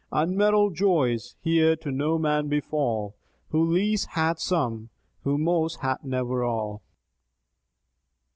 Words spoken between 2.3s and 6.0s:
befall; Who least, hath some; who most,